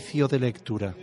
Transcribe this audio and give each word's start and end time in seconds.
De 0.00 0.38
lectura. 0.38 0.96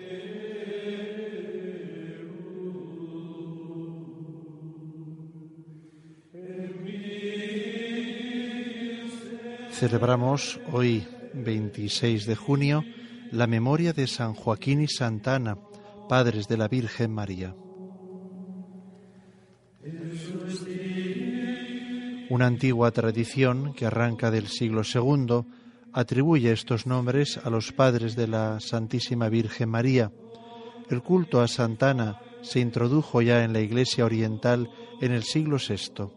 Celebramos 9.71 10.59
hoy, 10.73 11.05
26 11.33 12.25
de 12.25 12.35
junio, 12.35 12.83
la 13.31 13.45
memoria 13.45 13.93
de 13.93 14.07
San 14.07 14.33
Joaquín 14.33 14.81
y 14.81 14.87
Santa 14.87 15.35
Ana, 15.35 15.57
padres 16.09 16.47
de 16.47 16.57
la 16.57 16.67
Virgen 16.67 17.13
María. 17.13 17.55
Una 22.31 22.47
antigua 22.47 22.89
tradición 22.91 23.73
que 23.73 23.85
arranca 23.85 24.31
del 24.31 24.47
siglo 24.47 24.81
II 24.81 25.45
atribuye 25.97 26.51
estos 26.51 26.85
nombres 26.85 27.39
a 27.43 27.49
los 27.49 27.71
padres 27.71 28.15
de 28.15 28.27
la 28.27 28.59
Santísima 28.59 29.29
Virgen 29.29 29.69
María. 29.69 30.11
El 30.91 31.01
culto 31.01 31.41
a 31.41 31.47
Santana 31.47 32.21
se 32.43 32.59
introdujo 32.59 33.23
ya 33.23 33.43
en 33.43 33.51
la 33.51 33.61
Iglesia 33.61 34.05
Oriental 34.05 34.69
en 35.01 35.11
el 35.11 35.23
siglo 35.23 35.57
VI 35.57 36.11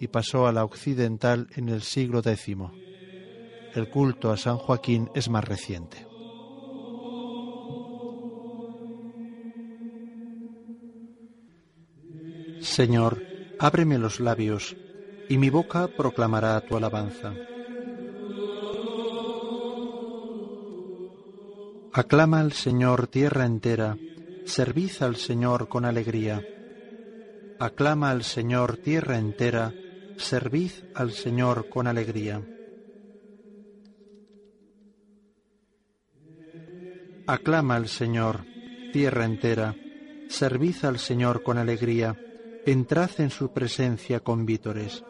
y 0.00 0.06
pasó 0.06 0.46
a 0.46 0.52
la 0.52 0.64
occidental 0.64 1.46
en 1.56 1.68
el 1.68 1.82
siglo 1.82 2.20
X. 2.20 2.56
El 3.74 3.90
culto 3.90 4.30
a 4.30 4.38
San 4.38 4.56
Joaquín 4.56 5.10
es 5.14 5.28
más 5.28 5.44
reciente. 5.44 6.06
Señor, 12.62 13.22
ábreme 13.58 13.98
los 13.98 14.20
labios, 14.20 14.74
y 15.28 15.36
mi 15.36 15.50
boca 15.50 15.86
proclamará 15.86 16.58
tu 16.62 16.78
alabanza. 16.78 17.34
Aclama 21.92 22.40
al 22.40 22.52
Señor 22.52 23.06
tierra 23.06 23.46
entera, 23.46 23.96
servid 24.44 24.90
al 25.00 25.16
Señor 25.16 25.68
con 25.68 25.86
alegría. 25.86 26.44
Aclama 27.58 28.10
al 28.10 28.24
Señor 28.24 28.76
tierra 28.76 29.16
entera, 29.18 29.72
servid 30.18 30.70
al 30.94 31.12
Señor 31.12 31.68
con 31.70 31.86
alegría. 31.86 32.42
Aclama 37.26 37.76
al 37.76 37.88
Señor, 37.88 38.44
tierra 38.92 39.24
entera, 39.24 39.74
servid 40.28 40.84
al 40.84 40.98
Señor 40.98 41.42
con 41.42 41.56
alegría, 41.56 42.16
entrad 42.66 43.10
en 43.18 43.30
su 43.30 43.52
presencia 43.52 44.20
con 44.20 44.44
vítores. 44.44 45.02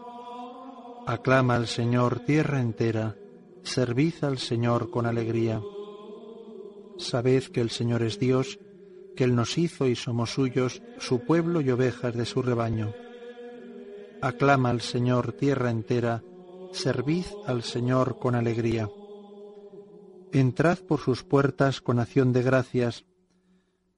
Aclama 1.06 1.56
al 1.56 1.66
Señor, 1.66 2.20
tierra 2.20 2.60
entera, 2.60 3.16
servid 3.62 4.14
al 4.22 4.38
Señor 4.38 4.90
con 4.90 5.06
alegría. 5.06 5.60
Sabed 6.98 7.44
que 7.44 7.60
el 7.60 7.70
Señor 7.70 8.02
es 8.02 8.18
Dios, 8.18 8.58
que 9.16 9.24
Él 9.24 9.34
nos 9.34 9.56
hizo 9.58 9.86
y 9.88 9.96
somos 9.96 10.32
suyos, 10.32 10.82
su 10.98 11.20
pueblo 11.24 11.60
y 11.60 11.70
ovejas 11.70 12.14
de 12.14 12.24
su 12.24 12.42
rebaño. 12.42 12.92
Aclama 14.20 14.70
al 14.70 14.80
Señor, 14.80 15.32
tierra 15.32 15.70
entera, 15.70 16.22
servid 16.72 17.24
al 17.46 17.62
Señor 17.62 18.18
con 18.18 18.34
alegría. 18.34 18.90
Entrad 20.32 20.78
por 20.78 21.00
sus 21.00 21.22
puertas 21.22 21.80
con 21.80 22.00
acción 22.00 22.32
de 22.32 22.42
gracias, 22.42 23.04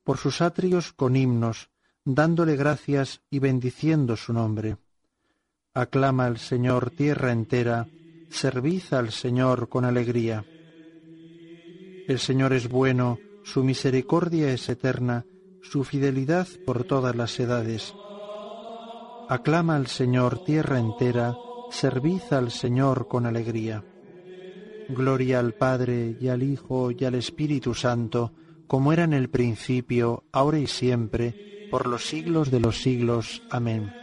por 0.04 0.18
sus 0.18 0.40
atrios 0.40 0.92
con 0.92 1.16
himnos, 1.16 1.70
dándole 2.04 2.56
gracias 2.56 3.22
y 3.30 3.38
bendiciendo 3.38 4.16
su 4.16 4.32
nombre. 4.32 4.76
Aclama 5.74 6.26
al 6.26 6.38
Señor 6.38 6.90
tierra 6.90 7.32
entera, 7.32 7.88
servid 8.28 8.82
al 8.92 9.10
Señor 9.10 9.68
con 9.68 9.84
alegría. 9.84 10.44
El 12.10 12.18
Señor 12.18 12.52
es 12.54 12.68
bueno, 12.68 13.20
su 13.44 13.62
misericordia 13.62 14.52
es 14.52 14.68
eterna, 14.68 15.26
su 15.62 15.84
fidelidad 15.84 16.48
por 16.66 16.82
todas 16.82 17.14
las 17.14 17.38
edades. 17.38 17.94
Aclama 19.28 19.76
al 19.76 19.86
Señor 19.86 20.42
tierra 20.42 20.80
entera, 20.80 21.36
servid 21.70 22.20
al 22.32 22.50
Señor 22.50 23.06
con 23.06 23.26
alegría. 23.26 23.84
Gloria 24.88 25.38
al 25.38 25.54
Padre 25.54 26.16
y 26.20 26.26
al 26.26 26.42
Hijo 26.42 26.90
y 26.90 27.04
al 27.04 27.14
Espíritu 27.14 27.74
Santo, 27.74 28.32
como 28.66 28.92
era 28.92 29.04
en 29.04 29.12
el 29.12 29.30
principio, 29.30 30.24
ahora 30.32 30.58
y 30.58 30.66
siempre, 30.66 31.68
por 31.70 31.86
los 31.86 32.08
siglos 32.08 32.50
de 32.50 32.58
los 32.58 32.82
siglos. 32.82 33.40
Amén. 33.50 33.94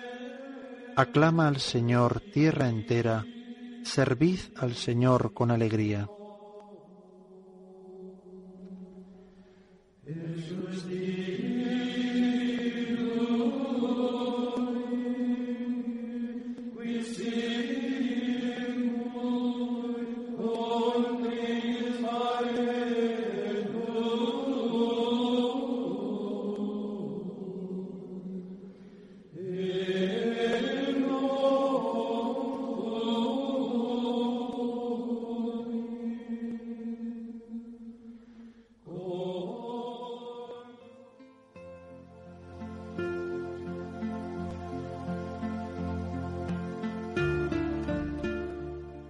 Aclama 0.96 1.50
al 1.50 1.58
Señor 1.58 2.22
tierra 2.22 2.70
entera, 2.70 3.26
servid 3.84 4.40
al 4.56 4.76
Señor 4.76 5.34
con 5.34 5.52
alegría. 5.52 6.08
Is 10.10 11.37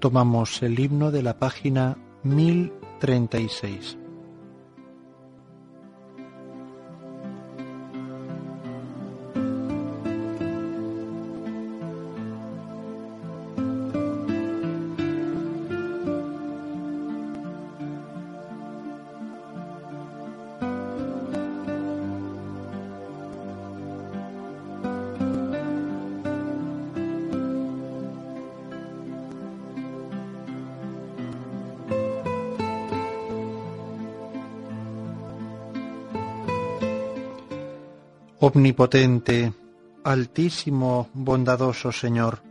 tomamos 0.07 0.63
el 0.63 0.79
himno 0.79 1.11
de 1.11 1.21
la 1.21 1.37
página 1.37 1.97
1036. 2.23 4.06
Omnipotente, 38.39 39.51
altísimo, 40.03 41.09
bondadoso 41.15 41.91
Señor, 41.91 42.43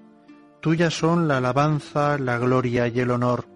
tuyas 0.59 0.99
son 0.99 1.29
la 1.29 1.37
alabanza, 1.37 2.19
la 2.19 2.39
gloria 2.39 2.89
y 2.89 2.99
el 2.99 3.13
honor, 3.13 3.47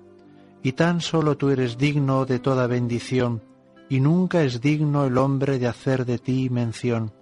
y 0.62 0.72
tan 0.72 1.00
solo 1.00 1.36
tú 1.36 1.50
eres 1.50 1.76
digno 1.76 2.26
de 2.26 2.38
toda 2.38 2.68
bendición, 2.68 3.42
y 3.88 3.98
nunca 3.98 4.44
es 4.44 4.60
digno 4.60 5.06
el 5.06 5.18
hombre 5.18 5.58
de 5.58 5.66
hacer 5.66 6.06
de 6.06 6.18
ti 6.18 6.48
mención. 6.50 7.12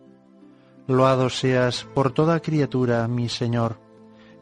Loado 0.87 1.31
seas 1.31 1.87
por 1.95 2.13
toda 2.13 2.41
criatura, 2.41 3.09
mi 3.09 3.31
Señor, 3.31 3.81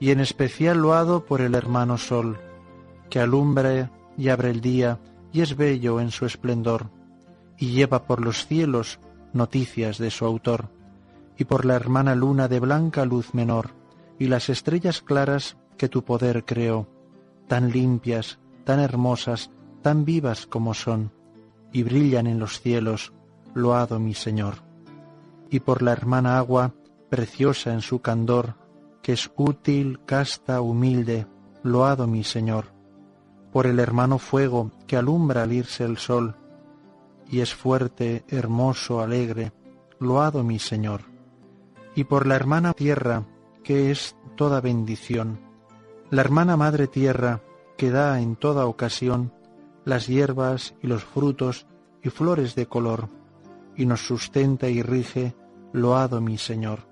y 0.00 0.10
en 0.10 0.18
especial 0.18 0.78
loado 0.78 1.24
por 1.26 1.42
el 1.42 1.54
hermano 1.54 1.96
Sol, 1.96 2.40
que 3.08 3.20
alumbra 3.20 3.92
y 4.18 4.30
abre 4.30 4.50
el 4.50 4.60
día 4.60 4.98
y 5.32 5.42
es 5.42 5.56
bello 5.56 6.00
en 6.00 6.10
su 6.10 6.26
esplendor, 6.26 6.90
y 7.56 7.70
lleva 7.70 8.04
por 8.08 8.20
los 8.20 8.46
cielos 8.46 8.98
noticias 9.32 9.98
de 9.98 10.10
su 10.10 10.24
autor, 10.24 10.70
y 11.36 11.44
por 11.44 11.64
la 11.64 11.74
hermana 11.74 12.14
luna 12.14 12.48
de 12.48 12.60
blanca 12.60 13.04
luz 13.04 13.34
menor, 13.34 13.70
y 14.18 14.26
las 14.26 14.48
estrellas 14.48 15.02
claras 15.02 15.56
que 15.76 15.88
tu 15.88 16.04
poder 16.04 16.44
creó, 16.44 16.88
tan 17.48 17.70
limpias, 17.70 18.38
tan 18.64 18.80
hermosas, 18.80 19.50
tan 19.82 20.04
vivas 20.04 20.46
como 20.46 20.74
son, 20.74 21.12
y 21.72 21.82
brillan 21.82 22.26
en 22.26 22.38
los 22.38 22.60
cielos, 22.60 23.12
loado 23.54 23.98
mi 23.98 24.14
Señor. 24.14 24.56
Y 25.50 25.60
por 25.60 25.82
la 25.82 25.92
hermana 25.92 26.38
agua, 26.38 26.72
preciosa 27.08 27.72
en 27.72 27.82
su 27.82 28.00
candor, 28.00 28.54
que 29.02 29.12
es 29.12 29.30
útil, 29.36 30.00
casta, 30.04 30.60
humilde, 30.60 31.26
loado 31.62 32.06
mi 32.06 32.24
Señor. 32.24 32.72
Por 33.52 33.66
el 33.66 33.78
hermano 33.78 34.18
fuego 34.18 34.72
que 34.86 34.96
alumbra 34.96 35.44
al 35.44 35.52
irse 35.52 35.84
el 35.84 35.98
sol, 35.98 36.34
y 37.28 37.40
es 37.40 37.54
fuerte, 37.54 38.24
hermoso, 38.28 39.00
alegre, 39.00 39.52
loado 39.98 40.42
mi 40.44 40.58
Señor. 40.58 41.02
Y 41.94 42.04
por 42.04 42.26
la 42.26 42.36
hermana 42.36 42.72
tierra, 42.72 43.24
que 43.64 43.90
es 43.90 44.16
toda 44.36 44.60
bendición, 44.60 45.40
la 46.10 46.20
hermana 46.20 46.56
madre 46.56 46.86
tierra, 46.86 47.40
que 47.76 47.90
da 47.90 48.20
en 48.20 48.36
toda 48.36 48.66
ocasión 48.66 49.32
las 49.84 50.06
hierbas 50.06 50.74
y 50.82 50.86
los 50.86 51.04
frutos 51.04 51.66
y 52.02 52.10
flores 52.10 52.54
de 52.54 52.66
color, 52.66 53.08
y 53.76 53.86
nos 53.86 54.06
sustenta 54.06 54.68
y 54.68 54.82
rige, 54.82 55.34
loado 55.72 56.20
mi 56.20 56.38
Señor. 56.38 56.88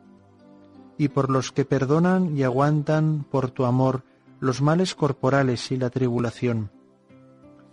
Y 0.98 1.08
por 1.08 1.31
los 1.31 1.52
que 1.52 1.64
perdonan 1.64 2.36
y 2.36 2.42
aguantan 2.42 3.25
por 3.31 3.50
tu 3.50 3.64
amor 3.64 4.04
los 4.40 4.62
males 4.62 4.94
corporales 4.94 5.70
y 5.72 5.76
la 5.76 5.90
tribulación, 5.90 6.70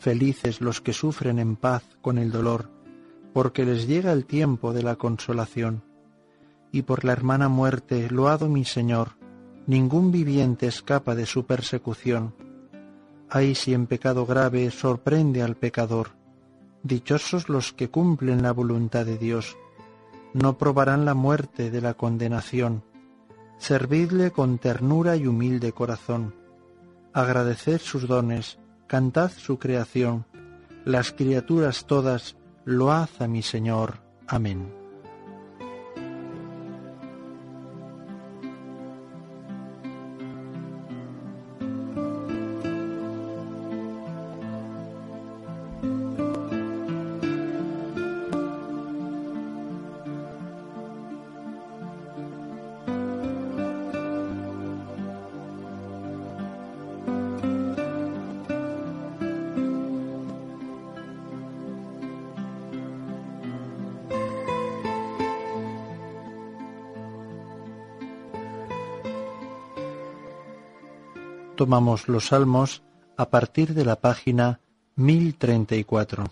Felices 0.01 0.61
los 0.61 0.81
que 0.81 0.93
sufren 0.93 1.37
en 1.37 1.55
paz 1.55 1.83
con 2.01 2.17
el 2.17 2.31
dolor, 2.31 2.71
porque 3.33 3.65
les 3.65 3.85
llega 3.85 4.11
el 4.11 4.25
tiempo 4.25 4.73
de 4.73 4.81
la 4.81 4.95
consolación. 4.95 5.83
Y 6.71 6.81
por 6.81 7.05
la 7.05 7.11
hermana 7.11 7.49
muerte, 7.49 8.09
loado 8.09 8.49
mi 8.49 8.65
Señor, 8.65 9.09
ningún 9.67 10.11
viviente 10.11 10.65
escapa 10.65 11.13
de 11.13 11.27
su 11.27 11.45
persecución. 11.45 12.33
Ay 13.29 13.53
si 13.53 13.75
en 13.75 13.85
pecado 13.85 14.25
grave 14.25 14.71
sorprende 14.71 15.43
al 15.43 15.55
pecador. 15.55 16.07
Dichosos 16.81 17.47
los 17.47 17.71
que 17.71 17.91
cumplen 17.91 18.41
la 18.41 18.53
voluntad 18.53 19.05
de 19.05 19.19
Dios. 19.19 19.55
No 20.33 20.57
probarán 20.57 21.05
la 21.05 21.13
muerte 21.13 21.69
de 21.69 21.79
la 21.79 21.93
condenación. 21.93 22.81
Servidle 23.59 24.31
con 24.31 24.57
ternura 24.57 25.15
y 25.15 25.27
humilde 25.27 25.73
corazón. 25.73 26.33
Agradeced 27.13 27.81
sus 27.81 28.07
dones, 28.07 28.57
cantad 28.91 29.31
su 29.31 29.57
creación, 29.57 30.25
las 30.83 31.13
criaturas 31.13 31.85
todas, 31.85 32.35
load 32.65 33.07
a 33.19 33.27
mi 33.29 33.41
Señor. 33.41 34.01
Amén. 34.27 34.80
Tomamos 71.61 72.07
los 72.07 72.29
salmos 72.29 72.81
a 73.17 73.29
partir 73.29 73.75
de 73.75 73.85
la 73.85 73.97
página 74.01 74.61
1034. 74.95 76.23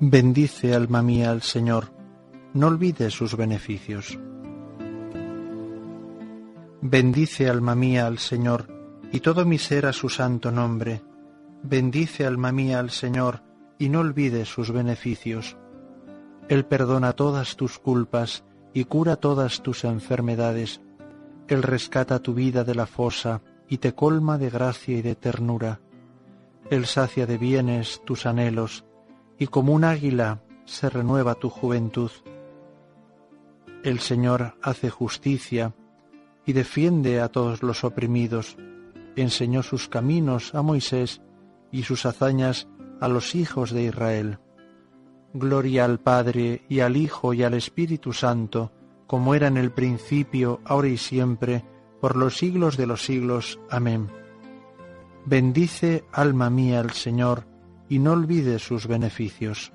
Bendice 0.00 0.74
alma 0.74 1.02
mía 1.02 1.30
al 1.30 1.42
Señor, 1.42 1.92
no 2.52 2.66
olvides 2.66 3.14
sus 3.14 3.36
beneficios. 3.36 4.18
Bendice 6.82 7.48
alma 7.48 7.76
mía 7.76 8.08
al 8.08 8.18
Señor, 8.18 8.79
y 9.12 9.20
todo 9.20 9.44
mi 9.44 9.58
ser 9.58 9.86
a 9.86 9.92
su 9.92 10.08
santo 10.08 10.50
nombre. 10.50 11.02
Bendice 11.62 12.26
alma 12.26 12.52
mía 12.52 12.78
al 12.78 12.90
Señor, 12.90 13.42
y 13.78 13.88
no 13.88 14.00
olvides 14.00 14.48
sus 14.48 14.72
beneficios. 14.72 15.56
Él 16.48 16.64
perdona 16.64 17.12
todas 17.14 17.56
tus 17.56 17.78
culpas 17.78 18.44
y 18.72 18.84
cura 18.84 19.16
todas 19.16 19.62
tus 19.62 19.84
enfermedades. 19.84 20.80
Él 21.48 21.62
rescata 21.62 22.20
tu 22.20 22.34
vida 22.34 22.64
de 22.64 22.74
la 22.74 22.86
fosa 22.86 23.42
y 23.68 23.78
te 23.78 23.94
colma 23.94 24.38
de 24.38 24.50
gracia 24.50 24.98
y 24.98 25.02
de 25.02 25.14
ternura. 25.14 25.80
Él 26.70 26.86
sacia 26.86 27.26
de 27.26 27.38
bienes 27.38 28.02
tus 28.04 28.26
anhelos, 28.26 28.84
y 29.38 29.46
como 29.46 29.72
un 29.72 29.84
águila 29.84 30.42
se 30.64 30.88
renueva 30.88 31.34
tu 31.34 31.50
juventud. 31.50 32.10
El 33.82 34.00
Señor 34.00 34.54
hace 34.62 34.90
justicia 34.90 35.74
y 36.44 36.52
defiende 36.52 37.20
a 37.20 37.28
todos 37.28 37.62
los 37.62 37.82
oprimidos 37.82 38.56
enseñó 39.16 39.62
sus 39.62 39.88
caminos 39.88 40.54
a 40.54 40.62
Moisés 40.62 41.20
y 41.72 41.82
sus 41.84 42.06
hazañas 42.06 42.68
a 43.00 43.08
los 43.08 43.34
hijos 43.34 43.70
de 43.70 43.84
Israel. 43.84 44.38
Gloria 45.32 45.84
al 45.84 46.00
Padre 46.00 46.64
y 46.68 46.80
al 46.80 46.96
Hijo 46.96 47.34
y 47.34 47.42
al 47.42 47.54
Espíritu 47.54 48.12
Santo, 48.12 48.72
como 49.06 49.34
era 49.34 49.48
en 49.48 49.56
el 49.56 49.72
principio, 49.72 50.60
ahora 50.64 50.88
y 50.88 50.96
siempre, 50.96 51.64
por 52.00 52.16
los 52.16 52.36
siglos 52.36 52.76
de 52.76 52.86
los 52.86 53.04
siglos. 53.04 53.60
Amén. 53.70 54.08
Bendice, 55.26 56.04
alma 56.12 56.50
mía, 56.50 56.80
al 56.80 56.92
Señor, 56.92 57.46
y 57.88 57.98
no 57.98 58.12
olvides 58.12 58.62
sus 58.62 58.86
beneficios. 58.86 59.72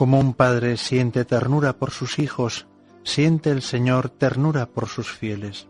Como 0.00 0.18
un 0.18 0.32
padre 0.32 0.78
siente 0.78 1.26
ternura 1.26 1.74
por 1.74 1.90
sus 1.90 2.18
hijos, 2.18 2.66
siente 3.02 3.50
el 3.50 3.60
Señor 3.60 4.08
ternura 4.08 4.64
por 4.64 4.88
sus 4.88 5.12
fieles. 5.12 5.68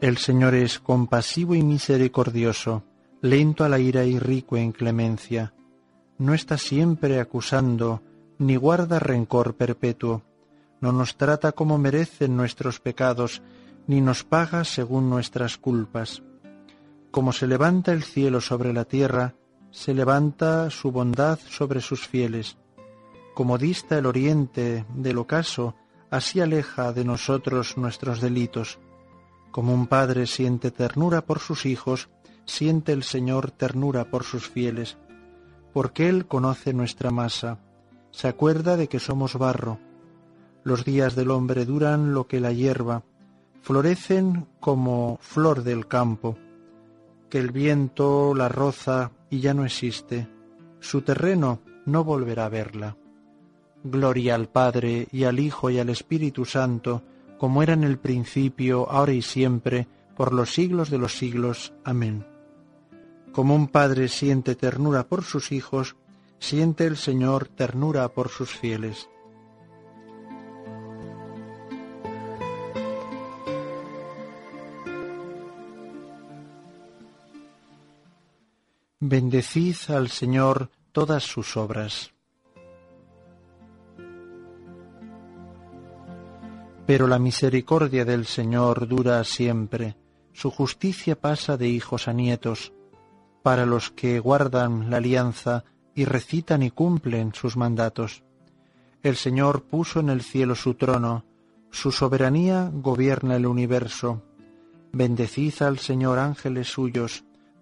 El 0.00 0.18
Señor 0.18 0.54
es 0.54 0.78
compasivo 0.78 1.56
y 1.56 1.64
misericordioso, 1.64 2.84
lento 3.22 3.64
a 3.64 3.68
la 3.68 3.80
ira 3.80 4.04
y 4.04 4.20
rico 4.20 4.56
en 4.56 4.70
clemencia. 4.70 5.52
No 6.16 6.32
está 6.32 6.58
siempre 6.58 7.18
acusando, 7.18 8.04
ni 8.38 8.54
guarda 8.54 9.00
rencor 9.00 9.56
perpetuo. 9.56 10.22
No 10.80 10.92
nos 10.92 11.16
trata 11.16 11.50
como 11.50 11.76
merecen 11.76 12.36
nuestros 12.36 12.78
pecados, 12.78 13.42
ni 13.88 14.00
nos 14.00 14.22
paga 14.22 14.62
según 14.62 15.10
nuestras 15.10 15.58
culpas. 15.58 16.22
Como 17.10 17.32
se 17.32 17.48
levanta 17.48 17.90
el 17.90 18.04
cielo 18.04 18.40
sobre 18.40 18.72
la 18.72 18.84
tierra, 18.84 19.34
se 19.72 19.94
levanta 19.94 20.68
su 20.70 20.92
bondad 20.92 21.38
sobre 21.48 21.80
sus 21.80 22.06
fieles. 22.06 22.58
Como 23.34 23.56
dista 23.56 23.98
el 23.98 24.06
oriente 24.06 24.84
del 24.94 25.16
ocaso, 25.18 25.74
así 26.10 26.40
aleja 26.40 26.92
de 26.92 27.04
nosotros 27.04 27.78
nuestros 27.78 28.20
delitos. 28.20 28.78
Como 29.50 29.72
un 29.72 29.86
padre 29.86 30.26
siente 30.26 30.70
ternura 30.70 31.22
por 31.22 31.38
sus 31.38 31.64
hijos, 31.64 32.10
siente 32.44 32.92
el 32.92 33.02
Señor 33.02 33.50
ternura 33.50 34.04
por 34.04 34.24
sus 34.24 34.48
fieles. 34.48 34.98
porque 35.72 36.10
Él 36.10 36.26
conoce 36.26 36.74
nuestra 36.74 37.10
masa, 37.10 37.58
se 38.10 38.28
acuerda 38.28 38.76
de 38.76 38.88
que 38.88 39.00
somos 39.00 39.38
barro. 39.38 39.78
Los 40.64 40.84
días 40.84 41.16
del 41.16 41.30
hombre 41.30 41.64
duran 41.64 42.12
lo 42.12 42.26
que 42.26 42.40
la 42.40 42.52
hierba, 42.52 43.04
florecen 43.62 44.46
como 44.60 45.18
flor 45.22 45.62
del 45.62 45.88
campo, 45.88 46.36
que 47.30 47.38
el 47.38 47.52
viento 47.52 48.34
la 48.34 48.50
roza 48.50 49.12
y 49.32 49.40
ya 49.40 49.54
no 49.54 49.64
existe, 49.64 50.28
su 50.78 51.00
terreno 51.00 51.60
no 51.86 52.04
volverá 52.04 52.44
a 52.44 52.50
verla. 52.50 52.98
Gloria 53.82 54.34
al 54.34 54.50
Padre 54.50 55.08
y 55.10 55.24
al 55.24 55.40
Hijo 55.40 55.70
y 55.70 55.78
al 55.78 55.88
Espíritu 55.88 56.44
Santo, 56.44 57.02
como 57.38 57.62
era 57.62 57.72
en 57.72 57.82
el 57.82 57.98
principio, 57.98 58.90
ahora 58.90 59.14
y 59.14 59.22
siempre, 59.22 59.88
por 60.14 60.34
los 60.34 60.52
siglos 60.52 60.90
de 60.90 60.98
los 60.98 61.16
siglos. 61.16 61.72
Amén. 61.82 62.26
Como 63.32 63.54
un 63.54 63.68
padre 63.68 64.08
siente 64.08 64.54
ternura 64.54 65.08
por 65.08 65.24
sus 65.24 65.50
hijos, 65.50 65.96
siente 66.38 66.84
el 66.84 66.98
Señor 66.98 67.48
ternura 67.48 68.06
por 68.12 68.28
sus 68.28 68.50
fieles. 68.50 69.08
Bendecid 79.04 79.74
al 79.88 80.10
Señor 80.10 80.70
todas 80.92 81.24
sus 81.24 81.56
obras. 81.56 82.12
Pero 86.86 87.08
la 87.08 87.18
misericordia 87.18 88.04
del 88.04 88.26
Señor 88.26 88.86
dura 88.86 89.24
siempre, 89.24 89.96
su 90.32 90.52
justicia 90.52 91.20
pasa 91.20 91.56
de 91.56 91.66
hijos 91.66 92.06
a 92.06 92.12
nietos, 92.12 92.72
para 93.42 93.66
los 93.66 93.90
que 93.90 94.20
guardan 94.20 94.88
la 94.88 94.98
alianza 94.98 95.64
y 95.96 96.04
recitan 96.04 96.62
y 96.62 96.70
cumplen 96.70 97.34
sus 97.34 97.56
mandatos. 97.56 98.22
El 99.02 99.16
Señor 99.16 99.64
puso 99.64 99.98
en 99.98 100.10
el 100.10 100.22
cielo 100.22 100.54
su 100.54 100.74
trono, 100.74 101.24
su 101.72 101.90
soberanía 101.90 102.70
gobierna 102.72 103.34
el 103.34 103.46
universo. 103.46 104.22
Bendecid 104.92 105.60
al 105.62 105.80
Señor 105.80 106.20
ángeles 106.20 106.68
suyos, 106.68 107.24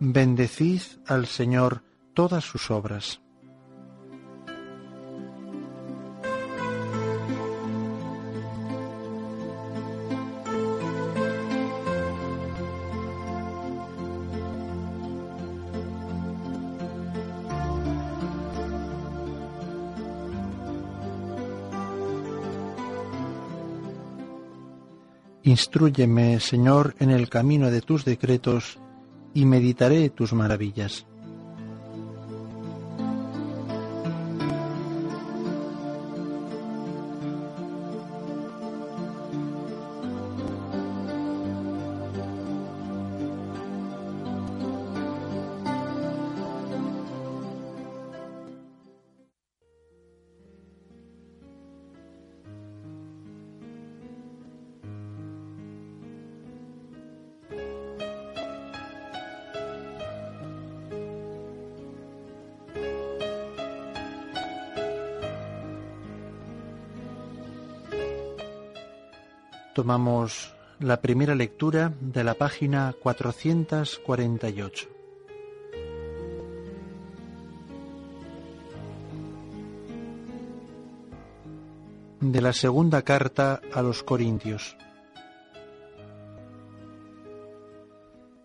Bendecid 0.00 0.82
al 1.06 1.26
Señor 1.26 1.82
todas 2.14 2.44
sus 2.44 2.70
obras. 2.70 3.20
Instrúyeme, 25.46 26.40
Señor, 26.40 26.96
en 26.98 27.10
el 27.10 27.28
camino 27.28 27.70
de 27.70 27.82
tus 27.82 28.04
decretos, 28.04 28.78
y 29.34 29.44
meditaré 29.44 30.10
tus 30.10 30.32
maravillas. 30.32 31.06
Tomamos 69.74 70.54
la 70.78 71.00
primera 71.00 71.34
lectura 71.34 71.92
de 72.00 72.22
la 72.22 72.34
página 72.34 72.94
448. 73.02 74.88
De 82.20 82.40
la 82.40 82.52
segunda 82.52 83.02
carta 83.02 83.60
a 83.72 83.82
los 83.82 84.04
Corintios. 84.04 84.76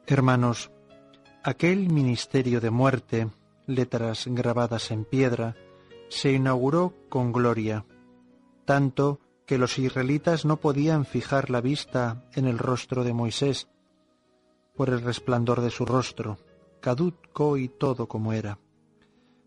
Hermanos, 0.08 0.72
aquel 1.44 1.90
ministerio 1.90 2.60
de 2.60 2.72
muerte, 2.72 3.30
letras 3.68 4.26
grabadas 4.26 4.90
en 4.90 5.06
piedra, 5.06 5.56
se 6.08 6.32
inauguró 6.32 6.96
con 7.08 7.32
gloria, 7.32 7.86
tanto 8.66 9.20
que 9.50 9.58
los 9.58 9.80
israelitas 9.80 10.46
no 10.46 10.58
podían 10.58 11.08
fijar 11.08 11.50
la 11.50 11.60
vista 11.60 12.24
en 12.36 12.46
el 12.46 12.60
rostro 12.60 13.04
de 13.04 13.14
Moisés 13.14 13.68
por 14.76 14.90
el 14.90 15.02
resplandor 15.02 15.62
de 15.62 15.72
su 15.72 15.88
rostro, 15.88 16.38
caduco 16.82 17.58
y 17.58 17.68
todo 17.68 18.08
como 18.08 18.32
era. 18.32 18.60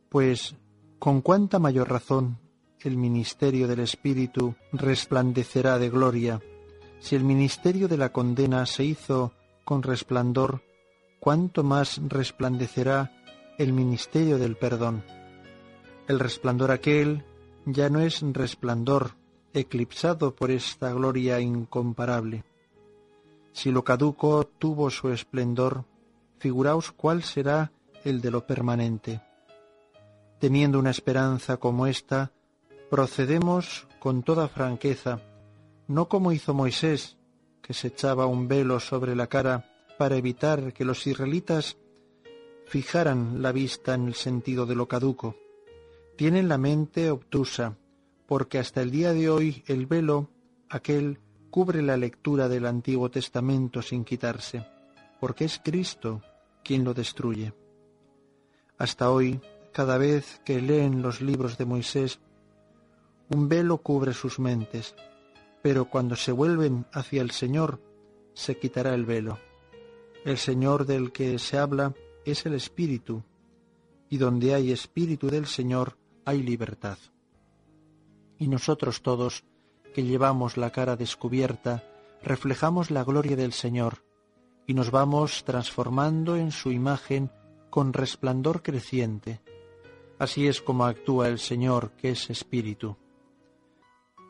Pues, 0.09 0.57
con 0.99 1.21
cuánta 1.21 1.61
mayor 1.61 1.89
razón 1.89 2.41
el 2.81 2.97
ministerio 2.97 3.69
del 3.69 3.79
Espíritu 3.79 4.57
resplandecerá 4.73 5.79
de 5.79 5.89
gloria, 5.89 6.41
si 6.99 7.15
el 7.15 7.23
ministerio 7.23 7.87
de 7.87 7.99
la 7.99 8.11
condena 8.11 8.67
se 8.67 8.83
hizo 8.83 9.35
con 9.65 9.85
resplandor, 9.85 10.65
cuánto 11.21 11.63
más 11.63 12.01
resplandecerá 12.09 13.13
el 13.57 13.73
ministerio 13.73 14.37
del 14.39 14.57
perdón. 14.57 15.05
El 16.09 16.19
resplandor 16.19 16.73
aquel 16.73 17.25
ya 17.67 17.89
no 17.89 18.01
es 18.01 18.21
resplandor 18.21 19.22
eclipsado 19.55 20.35
por 20.35 20.51
esta 20.51 20.93
gloria 20.93 21.41
incomparable. 21.41 22.45
Si 23.53 23.71
lo 23.71 23.85
caduco 23.85 24.45
tuvo 24.45 24.91
su 24.91 25.11
esplendor, 25.11 25.85
figuraos 26.39 26.93
cuál 26.93 27.23
será 27.23 27.73
el 28.05 28.21
de 28.21 28.31
lo 28.31 28.47
permanente. 28.47 29.21
Teniendo 30.39 30.79
una 30.79 30.91
esperanza 30.91 31.59
como 31.59 31.87
esta, 31.87 32.33
procedemos 32.91 33.87
con 34.01 34.23
toda 34.23 34.49
franqueza, 34.49 35.21
no 35.87 36.09
como 36.09 36.33
hizo 36.33 36.55
Moisés, 36.55 37.17
que 37.61 37.75
se 37.75 37.89
echaba 37.89 38.27
un 38.27 38.49
velo 38.49 38.81
sobre 38.81 39.15
la 39.15 39.29
cara 39.29 39.69
para 39.99 40.17
evitar 40.17 40.73
que 40.73 40.85
los 40.85 41.07
israelitas 41.07 41.77
fijaran 42.67 43.43
la 43.43 43.53
vista 43.53 43.95
en 43.95 44.09
el 44.09 44.15
sentido 44.15 44.67
de 44.67 44.75
lo 44.75 44.89
caduco. 44.89 45.37
Tienen 46.17 46.49
la 46.49 46.59
mente 46.59 47.11
obtusa, 47.11 47.77
porque 48.33 48.59
hasta 48.59 48.81
el 48.81 48.91
día 48.91 49.13
de 49.13 49.29
hoy 49.29 49.63
el 49.67 49.85
velo, 49.85 50.31
aquel, 50.71 51.19
cubre 51.51 51.83
la 51.83 51.99
lectura 51.99 52.49
del 52.49 52.65
Antiguo 52.65 53.11
Testamento 53.11 53.83
sin 53.83 54.07
quitarse, 54.07 54.67
porque 55.21 55.45
es 55.45 55.61
Cristo 55.63 56.23
quien 56.65 56.83
lo 56.83 56.95
destruye. 56.95 57.53
Hasta 58.79 59.11
hoy, 59.11 59.39
cada 59.71 59.99
vez 59.99 60.41
que 60.47 60.63
leen 60.63 61.03
los 61.03 61.21
libros 61.21 61.59
de 61.59 61.67
Moisés, 61.67 62.21
un 63.29 63.51
velo 63.51 63.77
cubre 63.83 64.15
sus 64.15 64.39
mentes, 64.39 64.95
pero 65.61 65.85
cuando 65.85 66.17
se 66.17 66.33
vuelven 66.33 66.87
hacia 66.91 67.21
el 67.21 67.33
Señor, 67.33 67.83
se 68.33 68.57
quitará 68.57 68.95
el 68.95 69.05
velo. 69.05 69.41
El 70.25 70.39
Señor 70.39 70.87
del 70.87 71.13
que 71.13 71.39
se 71.39 71.59
habla 71.59 71.93
es 72.25 72.47
el 72.47 72.55
Espíritu, 72.55 73.25
y 74.09 74.17
donde 74.17 74.55
hay 74.55 74.73
Espíritu 74.73 75.29
del 75.29 75.45
Señor 75.45 75.99
hay 76.25 76.43
libertad 76.43 76.97
y 78.43 78.49
nosotros 78.49 79.03
todos, 79.03 79.45
que 79.95 80.03
llevamos 80.03 80.57
la 80.57 80.71
cara 80.71 80.97
descubierta, 80.97 81.85
reflejamos 82.25 82.91
la 82.91 83.05
gloria 83.05 83.37
del 83.37 83.53
Señor, 83.53 84.03
y 84.67 84.75
nos 84.75 84.91
vamos 84.91 85.45
transformando 85.45 86.35
en 86.35 86.51
su 86.51 86.73
imagen 86.73 87.31
con 87.71 87.93
resplandor 87.93 88.63
creciente. 88.63 89.41
Así 90.19 90.49
es 90.49 90.61
como 90.61 90.87
actúa 90.87 91.29
el 91.29 91.39
Señor, 91.39 91.93
que 91.93 92.11
es 92.11 92.31
Espíritu. 92.31 92.97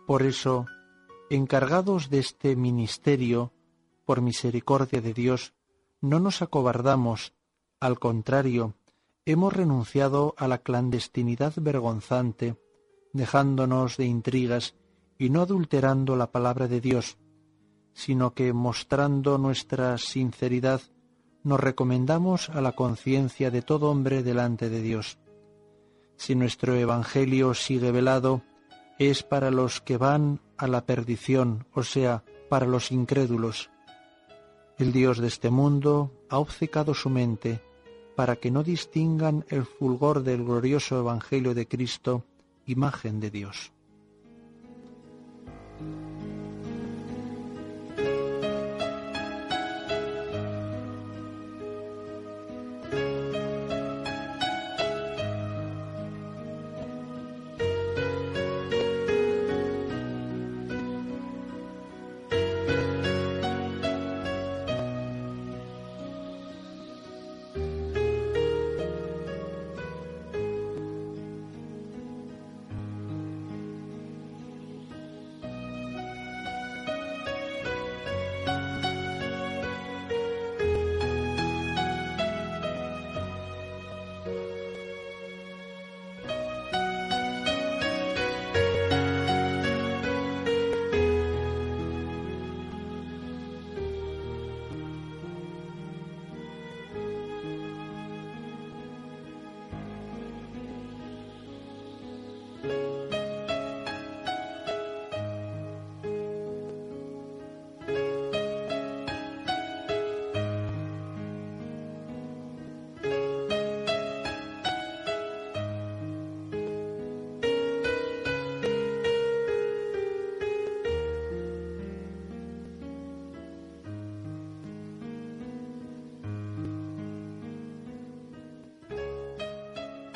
Por 0.07 0.25
eso, 0.25 0.67
encargados 1.31 2.11
de 2.11 2.19
este 2.19 2.55
ministerio, 2.55 3.51
por 4.05 4.21
misericordia 4.21 5.01
de 5.01 5.15
Dios, 5.15 5.55
no 6.03 6.21
nos 6.21 6.43
acobardamos, 6.43 7.33
al 7.81 7.99
contrario, 7.99 8.75
hemos 9.25 9.55
renunciado 9.55 10.35
a 10.37 10.49
la 10.49 10.59
clandestinidad 10.59 11.55
vergonzante, 11.57 12.57
dejándonos 13.13 13.97
de 13.97 14.07
intrigas 14.07 14.75
y 15.19 15.31
no 15.31 15.43
adulterando 15.43 16.17
la 16.17 16.31
palabra 16.31 16.69
de 16.69 16.81
Dios, 16.81 17.19
sino 17.93 18.35
que 18.35 18.53
mostrando 18.53 19.39
nuestra 19.39 19.99
sinceridad, 19.99 20.81
nos 21.45 21.61
recomendamos 21.61 22.49
a 22.51 22.61
la 22.61 22.73
conciencia 22.73 23.51
de 23.51 23.63
todo 23.63 23.91
hombre 23.91 24.23
delante 24.23 24.69
de 24.71 24.81
Dios. 24.81 25.19
Si 26.17 26.35
nuestro 26.35 26.75
Evangelio 26.75 27.55
sigue 27.55 27.91
velado, 27.91 28.43
es 28.99 29.23
para 29.23 29.51
los 29.51 29.81
que 29.81 29.97
van 29.97 30.41
a 30.57 30.69
la 30.69 30.87
perdición, 30.87 31.67
o 31.75 31.83
sea, 31.83 32.23
para 32.49 32.67
los 32.67 32.93
incrédulos. 32.93 33.71
El 34.79 34.93
Dios 34.93 35.19
de 35.19 35.29
este 35.29 35.51
mundo 35.51 36.13
ha 36.29 36.39
obcecado 36.39 36.95
su 36.95 37.11
mente 37.11 37.61
para 38.15 38.37
que 38.37 38.51
no 38.51 38.63
distingan 38.63 39.45
el 39.49 39.65
fulgor 39.65 40.23
del 40.23 40.45
glorioso 40.45 40.99
Evangelio 40.99 41.55
de 41.55 41.67
Cristo, 41.67 42.25
imagen 42.67 43.21
de 43.21 43.31
Dios. 43.31 43.73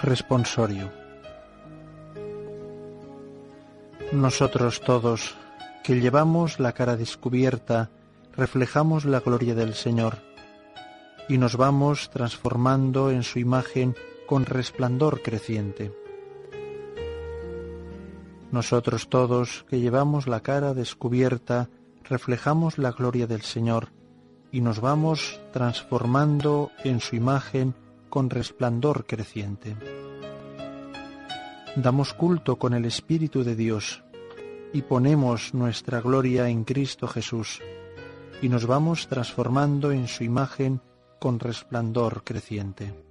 Responsorio. 0.07 0.92
Nosotros 4.12 4.81
todos, 4.83 5.35
que 5.83 6.01
llevamos 6.01 6.61
la 6.61 6.71
cara 6.75 6.97
descubierta, 6.97 7.90
reflejamos 8.37 9.05
la 9.05 9.19
gloria 9.19 9.57
del 9.57 9.75
Señor 9.75 10.19
y 11.29 11.38
nos 11.38 11.57
vamos 11.57 12.09
transformando 12.11 13.11
en 13.11 13.25
su 13.25 13.40
imagen 13.40 13.97
con 14.29 14.47
resplandor 14.47 15.23
creciente. 15.23 15.92
Nosotros 18.53 19.09
todos, 19.09 19.64
que 19.69 19.81
llevamos 19.81 20.29
la 20.29 20.38
cara 20.38 20.73
descubierta, 20.73 21.69
reflejamos 22.05 22.79
la 22.79 22.92
gloria 22.92 23.27
del 23.27 23.42
Señor 23.42 23.88
y 24.53 24.61
nos 24.61 24.79
vamos 24.79 25.40
transformando 25.53 26.71
en 26.85 27.01
su 27.01 27.16
imagen 27.16 27.75
con 28.09 28.31
resplandor 28.31 29.07
creciente. 29.07 29.77
Damos 31.77 32.14
culto 32.14 32.57
con 32.57 32.75
el 32.75 32.85
Espíritu 32.85 33.45
de 33.45 33.55
Dios 33.55 34.03
y 34.73 34.83
ponemos 34.83 35.55
nuestra 35.55 36.01
gloria 36.01 36.49
en 36.49 36.64
Cristo 36.64 37.07
Jesús 37.07 37.61
y 38.42 38.49
nos 38.49 38.66
vamos 38.66 39.09
transformando 39.09 39.92
en 39.92 40.09
su 40.09 40.25
imagen 40.25 40.81
con 41.19 41.38
resplandor 41.38 42.25
creciente. 42.25 43.06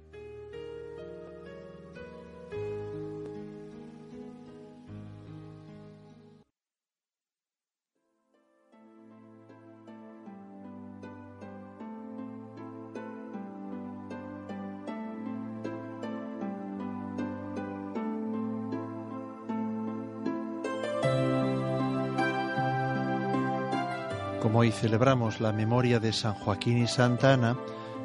Como 24.46 24.60
hoy 24.60 24.70
celebramos 24.70 25.40
la 25.40 25.52
memoria 25.52 25.98
de 25.98 26.12
San 26.12 26.34
Joaquín 26.34 26.78
y 26.78 26.86
Santa 26.86 27.32
Ana, 27.32 27.58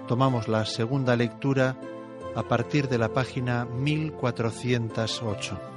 tomamos 0.07 0.47
la 0.47 0.65
segunda 0.65 1.15
lectura 1.15 1.77
a 2.35 2.41
partir 2.41 2.89
de 2.89 2.97
la 2.97 3.13
página 3.13 3.65
1408. 3.65 5.70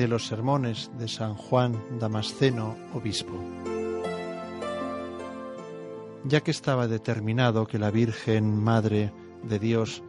De 0.00 0.08
los 0.08 0.26
sermones 0.26 0.90
de 0.98 1.08
San 1.08 1.34
Juan 1.34 1.78
Damasceno, 1.98 2.74
obispo. 2.94 3.34
Ya 6.24 6.40
que 6.40 6.50
estaba 6.50 6.88
determinado 6.88 7.66
que 7.66 7.78
la 7.78 7.90
Virgen 7.90 8.56
Madre 8.64 9.12
de 9.42 9.58
Dios 9.58 10.02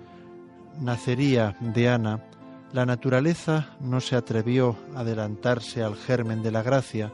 nacería 0.80 1.58
de 1.60 1.90
Ana, 1.90 2.24
La 2.72 2.86
naturaleza 2.86 3.76
no 3.82 4.00
se 4.00 4.16
atrevió 4.16 4.78
a 4.96 5.02
adelantarse 5.02 5.84
al 5.84 5.98
germen 5.98 6.42
de 6.42 6.52
la 6.52 6.64
gracia, 6.64 7.12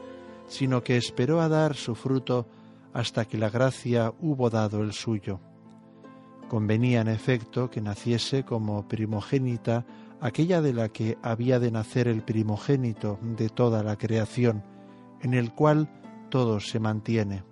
sino 0.47 0.83
que 0.83 0.97
esperó 0.97 1.41
a 1.41 1.49
dar 1.49 1.75
su 1.75 1.95
fruto 1.95 2.45
hasta 2.93 3.25
que 3.25 3.39
la 3.39 3.49
gracia 3.49 4.13
hubo 4.21 4.51
dado 4.51 4.83
el 4.83 4.93
suyo. 4.93 5.39
Convenía 6.47 7.01
en 7.01 7.07
efecto 7.07 7.71
que 7.71 7.81
naciese 7.81 8.43
como 8.43 8.87
primogénita 8.87 9.83
aquella 10.19 10.61
de 10.61 10.73
la 10.73 10.89
que 10.89 11.17
había 11.21 11.59
de 11.59 11.71
nacer 11.71 12.07
el 12.07 12.23
primogénito 12.23 13.19
de 13.21 13.49
toda 13.49 13.83
la 13.83 13.97
creación, 13.97 14.63
en 15.21 15.33
el 15.33 15.53
cual 15.53 15.89
todo 16.29 16.59
se 16.59 16.79
mantiene. 16.79 17.43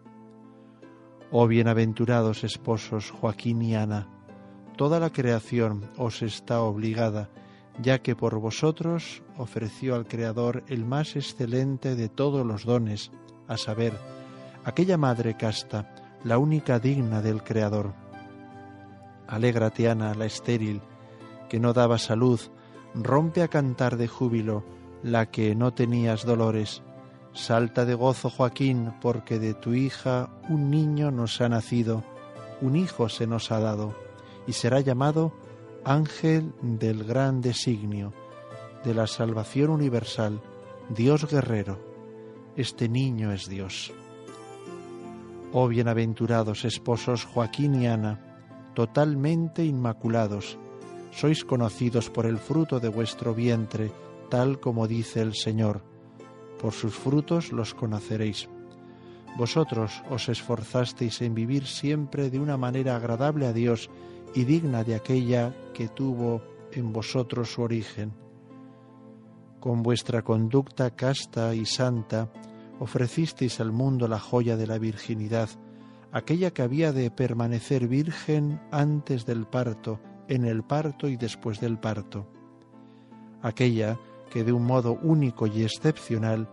Oh 1.31 1.47
bienaventurados 1.47 2.43
esposos 2.43 3.11
Joaquín 3.11 3.61
y 3.61 3.75
Ana, 3.75 4.07
toda 4.77 4.99
la 4.99 5.11
creación 5.11 5.89
os 5.97 6.21
está 6.21 6.61
obligada, 6.61 7.29
ya 7.81 7.99
que 7.99 8.15
por 8.15 8.39
vosotros 8.39 9.23
ofreció 9.37 9.95
al 9.95 10.07
Creador 10.07 10.63
el 10.67 10.85
más 10.85 11.15
excelente 11.15 11.95
de 11.95 12.09
todos 12.09 12.45
los 12.45 12.65
dones, 12.65 13.11
a 13.47 13.57
saber, 13.57 13.93
aquella 14.63 14.97
madre 14.97 15.35
casta, 15.37 15.93
la 16.23 16.37
única 16.37 16.79
digna 16.79 17.21
del 17.21 17.43
Creador. 17.43 17.93
Alégrate, 19.27 19.89
Ana, 19.89 20.13
la 20.15 20.25
estéril, 20.25 20.81
que 21.49 21.59
no 21.59 21.73
daba 21.73 21.97
salud, 21.97 22.39
rompe 22.95 23.41
a 23.41 23.47
cantar 23.47 23.97
de 23.97 24.07
júbilo, 24.07 24.63
la 25.03 25.29
que 25.29 25.55
no 25.55 25.73
tenías 25.73 26.25
dolores. 26.25 26.81
Salta 27.33 27.85
de 27.85 27.93
gozo, 27.93 28.29
Joaquín, 28.29 28.93
porque 29.01 29.39
de 29.39 29.53
tu 29.53 29.73
hija 29.73 30.29
un 30.49 30.71
niño 30.71 31.11
nos 31.11 31.41
ha 31.41 31.49
nacido, 31.49 32.03
un 32.61 32.75
hijo 32.75 33.09
se 33.09 33.27
nos 33.27 33.51
ha 33.51 33.59
dado, 33.59 33.93
y 34.47 34.53
será 34.53 34.79
llamado 34.79 35.33
Ángel 35.83 36.53
del 36.61 37.03
gran 37.03 37.41
designio, 37.41 38.13
de 38.83 38.93
la 38.93 39.07
salvación 39.07 39.69
universal, 39.69 40.41
Dios 40.89 41.29
guerrero. 41.29 41.79
Este 42.55 42.87
niño 42.87 43.33
es 43.33 43.49
Dios. 43.49 43.91
Oh 45.51 45.67
bienaventurados 45.67 46.63
esposos 46.63 47.25
Joaquín 47.25 47.81
y 47.81 47.87
Ana, 47.87 48.19
totalmente 48.73 49.65
inmaculados, 49.65 50.57
sois 51.15 51.45
conocidos 51.45 52.09
por 52.09 52.25
el 52.25 52.37
fruto 52.37 52.81
de 52.81 52.89
vuestro 52.89 53.33
vientre, 53.33 53.89
tal 54.29 54.59
como 54.59 54.85
dice 54.85 55.21
el 55.21 55.33
Señor. 55.33 55.81
Por 56.61 56.73
sus 56.73 56.93
frutos 56.93 57.53
los 57.53 57.73
conoceréis. 57.73 58.49
Vosotros 59.37 60.03
os 60.09 60.27
esforzasteis 60.27 61.21
en 61.21 61.33
vivir 61.33 61.65
siempre 61.67 62.29
de 62.29 62.39
una 62.39 62.57
manera 62.57 62.97
agradable 62.97 63.47
a 63.47 63.53
Dios 63.53 63.89
y 64.33 64.43
digna 64.43 64.83
de 64.83 64.95
aquella 64.95 65.55
que 65.73 65.87
tuvo 65.87 66.41
en 66.73 66.91
vosotros 66.91 67.53
su 67.53 67.61
origen. 67.61 68.11
Con 69.61 69.83
vuestra 69.83 70.21
conducta 70.21 70.91
casta 70.91 71.55
y 71.55 71.65
santa, 71.65 72.29
ofrecisteis 72.79 73.61
al 73.61 73.71
mundo 73.71 74.09
la 74.09 74.19
joya 74.19 74.57
de 74.57 74.67
la 74.67 74.77
virginidad, 74.77 75.49
aquella 76.11 76.51
que 76.51 76.61
había 76.61 76.91
de 76.91 77.09
permanecer 77.09 77.87
virgen 77.87 78.61
antes 78.71 79.25
del 79.25 79.45
parto, 79.47 79.99
en 80.27 80.45
el 80.45 80.63
parto 80.63 81.07
y 81.07 81.17
después 81.17 81.59
del 81.59 81.77
parto, 81.77 82.27
aquella 83.41 83.99
que 84.29 84.43
de 84.43 84.51
un 84.51 84.65
modo 84.65 84.93
único 85.01 85.47
y 85.47 85.63
excepcional 85.63 86.49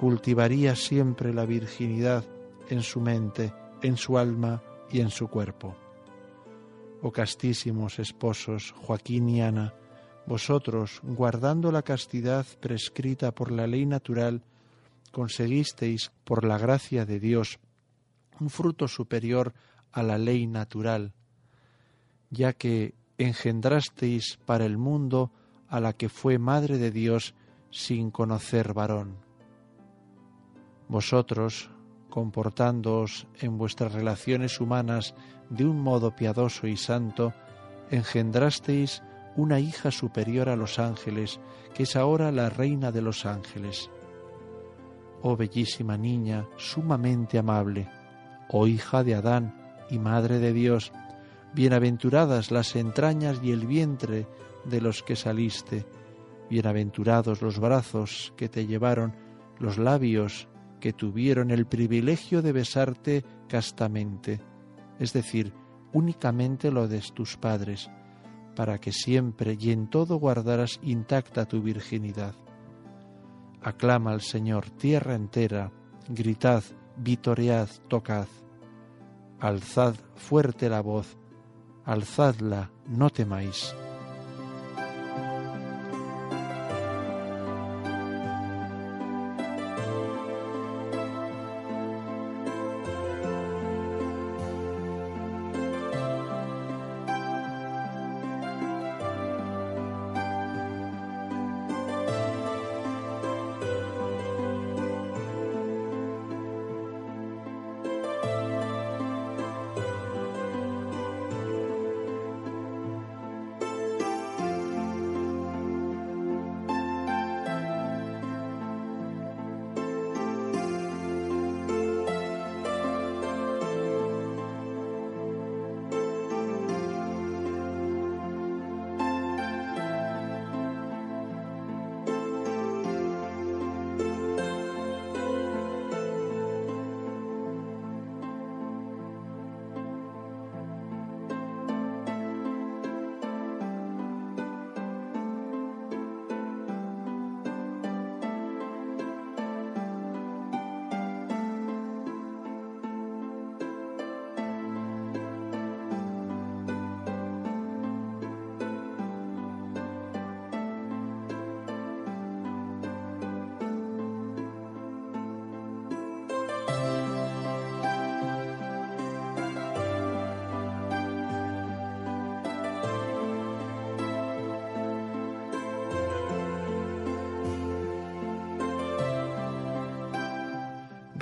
cultivaría 0.00 0.74
siempre 0.74 1.32
la 1.32 1.46
virginidad 1.46 2.24
en 2.68 2.82
su 2.82 3.00
mente, 3.00 3.52
en 3.82 3.96
su 3.96 4.18
alma 4.18 4.62
y 4.90 5.00
en 5.00 5.10
su 5.10 5.28
cuerpo. 5.28 5.76
Oh 7.02 7.10
castísimos 7.10 7.98
esposos, 7.98 8.74
Joaquín 8.82 9.28
y 9.28 9.42
Ana, 9.42 9.74
vosotros, 10.26 11.00
guardando 11.02 11.72
la 11.72 11.82
castidad 11.82 12.46
prescrita 12.60 13.32
por 13.32 13.50
la 13.50 13.66
ley 13.66 13.86
natural, 13.86 14.42
conseguisteis, 15.10 16.12
por 16.24 16.44
la 16.44 16.58
gracia 16.58 17.04
de 17.04 17.18
Dios, 17.18 17.58
un 18.40 18.50
fruto 18.50 18.88
superior 18.88 19.52
a 19.92 20.02
la 20.02 20.18
ley 20.18 20.46
natural, 20.46 21.12
ya 22.32 22.54
que 22.54 22.94
engendrasteis 23.18 24.38
para 24.46 24.64
el 24.64 24.78
mundo 24.78 25.30
a 25.68 25.80
la 25.80 25.92
que 25.92 26.08
fue 26.08 26.38
Madre 26.38 26.78
de 26.78 26.90
Dios 26.90 27.34
sin 27.70 28.10
conocer 28.10 28.72
varón. 28.72 29.18
Vosotros, 30.88 31.70
comportándoos 32.08 33.26
en 33.40 33.58
vuestras 33.58 33.92
relaciones 33.92 34.60
humanas 34.60 35.14
de 35.50 35.66
un 35.66 35.80
modo 35.80 36.16
piadoso 36.16 36.66
y 36.66 36.76
santo, 36.76 37.34
engendrasteis 37.90 39.02
una 39.36 39.60
hija 39.60 39.90
superior 39.90 40.48
a 40.48 40.56
los 40.56 40.78
ángeles, 40.78 41.38
que 41.74 41.84
es 41.84 41.96
ahora 41.96 42.32
la 42.32 42.48
reina 42.48 42.92
de 42.92 43.02
los 43.02 43.26
ángeles. 43.26 43.90
Oh 45.22 45.36
bellísima 45.36 45.96
niña, 45.96 46.46
sumamente 46.56 47.38
amable, 47.38 47.88
oh 48.48 48.66
hija 48.66 49.04
de 49.04 49.14
Adán 49.14 49.54
y 49.90 49.98
madre 49.98 50.38
de 50.38 50.52
Dios, 50.52 50.92
bienaventuradas 51.54 52.50
las 52.50 52.76
entrañas 52.76 53.40
y 53.42 53.52
el 53.52 53.66
vientre 53.66 54.26
de 54.64 54.80
los 54.80 55.02
que 55.02 55.16
saliste, 55.16 55.84
bienaventurados 56.48 57.42
los 57.42 57.58
brazos 57.58 58.32
que 58.36 58.48
te 58.48 58.66
llevaron, 58.66 59.14
los 59.58 59.78
labios 59.78 60.48
que 60.80 60.92
tuvieron 60.92 61.50
el 61.50 61.66
privilegio 61.66 62.42
de 62.42 62.52
besarte 62.52 63.24
castamente, 63.48 64.40
es 64.98 65.12
decir, 65.12 65.52
únicamente 65.92 66.70
lo 66.70 66.88
de 66.88 67.00
tus 67.14 67.36
padres, 67.36 67.90
para 68.56 68.78
que 68.78 68.92
siempre 68.92 69.56
y 69.58 69.70
en 69.70 69.88
todo 69.88 70.16
guardaras 70.16 70.80
intacta 70.82 71.46
tu 71.46 71.62
virginidad. 71.62 72.34
Aclama 73.62 74.12
al 74.12 74.20
Señor 74.20 74.70
tierra 74.70 75.14
entera, 75.14 75.70
gritad, 76.08 76.64
vitoread, 76.96 77.68
tocad. 77.88 78.26
Alzad 79.38 79.94
fuerte 80.16 80.68
la 80.68 80.80
voz, 80.80 81.16
alzadla, 81.84 82.70
no 82.86 83.10
temáis. 83.10 83.74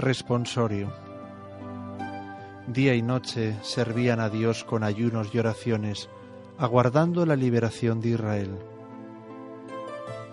Responsorio. 0.00 0.90
Día 2.66 2.94
y 2.94 3.02
noche 3.02 3.56
servían 3.62 4.18
a 4.18 4.30
Dios 4.30 4.64
con 4.64 4.82
ayunos 4.82 5.34
y 5.34 5.38
oraciones, 5.38 6.08
aguardando 6.56 7.26
la 7.26 7.36
liberación 7.36 8.00
de 8.00 8.10
Israel. 8.10 8.58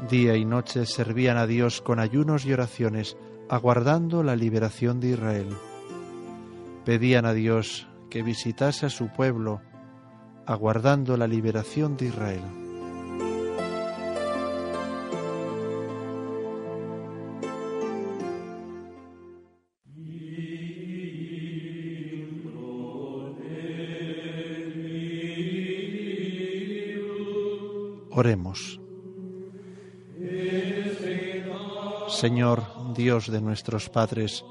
Día 0.09 0.37
y 0.37 0.45
noche 0.45 0.85
servían 0.85 1.35
a 1.35 1.47
Dios 1.47 1.81
con 1.81 1.99
ayunos 1.99 2.45
y 2.45 2.53
oraciones, 2.53 3.17
aguardando 3.49 4.23
la 4.23 4.37
liberación 4.37 5.01
de 5.01 5.09
Israel. 5.09 5.49
Pedían 6.85 7.25
a 7.25 7.33
Dios 7.33 7.89
que 8.09 8.23
visitase 8.23 8.85
a 8.85 8.89
su 8.89 9.09
pueblo, 9.09 9.59
aguardando 10.45 11.17
la 11.17 11.27
liberación 11.27 11.97
de 11.97 12.05
Israel. 12.05 12.66
Oremos. 28.17 28.81
Señor, 32.09 32.63
Dios 32.95 33.29
de 33.29 33.39
nuestros 33.41 33.89
padres, 33.89 34.43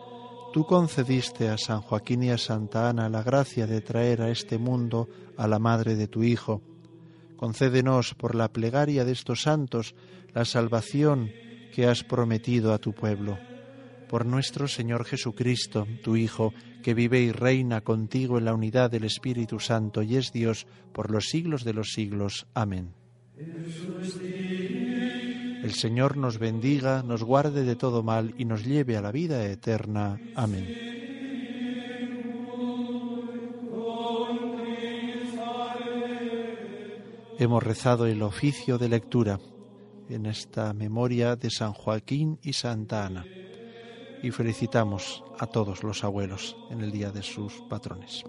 tú 0.52 0.64
concediste 0.64 1.48
a 1.48 1.58
San 1.58 1.80
Joaquín 1.80 2.22
y 2.22 2.30
a 2.30 2.38
Santa 2.38 2.88
Ana 2.88 3.08
la 3.08 3.24
gracia 3.24 3.66
de 3.66 3.80
traer 3.80 4.22
a 4.22 4.30
este 4.30 4.58
mundo 4.58 5.08
a 5.36 5.48
la 5.48 5.58
madre 5.58 5.96
de 5.96 6.06
tu 6.06 6.22
Hijo. 6.22 6.62
Concédenos 7.34 8.14
por 8.14 8.36
la 8.36 8.52
plegaria 8.52 9.04
de 9.04 9.10
estos 9.10 9.42
santos 9.42 9.96
la 10.32 10.44
salvación 10.44 11.32
que 11.74 11.88
has 11.88 12.04
prometido 12.04 12.72
a 12.72 12.78
tu 12.78 12.92
pueblo. 12.92 13.36
Por 14.08 14.26
nuestro 14.26 14.68
Señor 14.68 15.04
Jesucristo, 15.04 15.88
tu 16.04 16.14
Hijo, 16.14 16.54
que 16.84 16.94
vive 16.94 17.18
y 17.18 17.32
reina 17.32 17.80
contigo 17.80 18.38
en 18.38 18.44
la 18.44 18.54
unidad 18.54 18.92
del 18.92 19.02
Espíritu 19.02 19.58
Santo 19.58 20.02
y 20.02 20.14
es 20.14 20.30
Dios 20.30 20.68
por 20.92 21.10
los 21.10 21.24
siglos 21.24 21.64
de 21.64 21.72
los 21.72 21.88
siglos. 21.94 22.46
Amén. 22.54 23.05
El 25.62 25.72
Señor 25.72 26.16
nos 26.16 26.38
bendiga, 26.38 27.02
nos 27.02 27.22
guarde 27.22 27.64
de 27.64 27.76
todo 27.76 28.02
mal 28.02 28.34
y 28.38 28.44
nos 28.44 28.64
lleve 28.64 28.96
a 28.96 29.02
la 29.02 29.12
vida 29.12 29.44
eterna. 29.46 30.18
Amén. 30.34 30.96
Hemos 37.38 37.62
rezado 37.62 38.06
el 38.06 38.22
oficio 38.22 38.78
de 38.78 38.88
lectura 38.88 39.38
en 40.08 40.24
esta 40.24 40.72
memoria 40.72 41.36
de 41.36 41.50
San 41.50 41.74
Joaquín 41.74 42.38
y 42.42 42.54
Santa 42.54 43.04
Ana 43.04 43.26
y 44.22 44.30
felicitamos 44.30 45.22
a 45.38 45.46
todos 45.46 45.82
los 45.82 46.02
abuelos 46.04 46.56
en 46.70 46.80
el 46.80 46.90
día 46.90 47.10
de 47.10 47.22
sus 47.22 47.52
patrones. 47.68 48.24